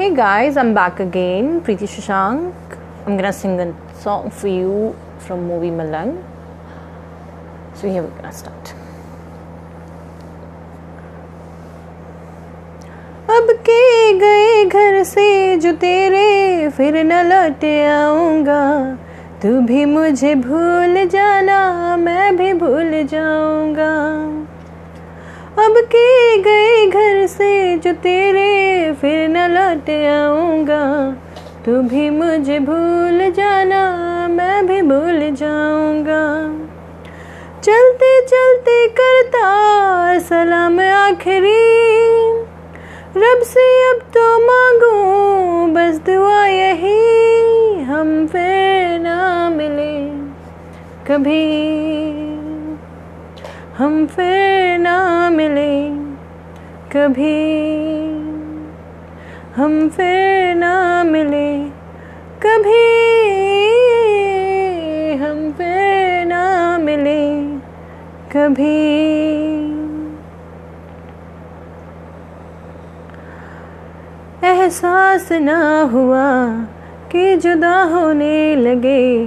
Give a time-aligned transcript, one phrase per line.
[0.00, 2.76] Hey guys, I'm back again, Preeti Shashank.
[3.06, 3.66] I'm gonna sing a
[4.02, 6.12] song for you from movie Malang.
[7.74, 8.72] So here we're gonna start.
[13.36, 13.82] अब के
[14.22, 15.26] गए घर से
[15.64, 18.64] जो तेरे फिर न लौट आऊँगा
[19.42, 21.60] तू भी मुझे भूल जाना
[22.06, 23.92] मैं भी भूल जाऊँगा
[25.66, 26.08] अब के
[26.42, 28.48] गए घर से जो तेरे
[28.92, 31.12] फिर न लौट आऊँगा।
[31.66, 33.82] तू भी मुझे भूल जाना,
[34.28, 36.24] मैं भी भूल जाऊँगा।
[37.62, 39.46] चलते चलते करता
[40.18, 41.80] सलाम आखिरी।
[43.16, 44.94] रब से अब तो मांगू,
[45.74, 50.10] बस दुआ यही, हम फिर ना मिले
[51.06, 51.70] कभी।
[53.78, 55.88] हम फिर ना मिले
[56.92, 57.60] कभी।
[59.60, 61.58] हम फिर ना मिले।
[62.42, 62.78] कभी
[65.14, 67.42] हम फिर ना मिले।
[68.32, 68.78] कभी
[74.48, 76.48] एहसास ना हुआ
[77.12, 79.26] कि जुदा होने लगे।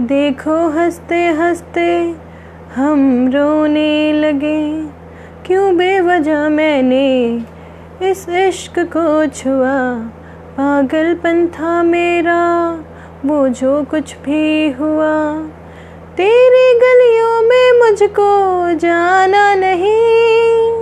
[0.00, 2.14] देखो हँसते हँसते
[2.74, 4.86] हम रोने लगे।
[5.46, 7.38] क्यों बेवजह मैंने
[8.02, 9.98] इस इश्क को छुआ।
[10.56, 12.78] पागलपन था मेरा,
[13.26, 15.42] वो जो कुछ भी हुआ।
[16.16, 20.72] तेरी गलियों में मुझको जाना नहीं।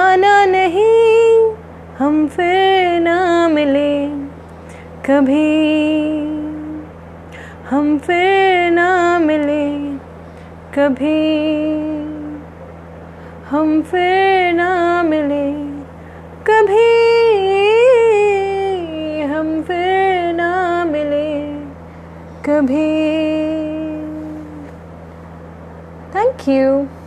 [0.10, 1.52] आना नहीं।
[2.00, 4.08] हम फिर ना मिले
[5.06, 5.72] कभी।
[7.70, 9.98] हम फिर ना मिले
[10.76, 12.01] कभी।
[13.52, 15.52] हम फिर ना मिले।
[16.48, 16.92] कभी
[19.22, 21.44] हम फिर ना मिले।
[22.46, 22.88] कभी।
[26.16, 27.01] Thank you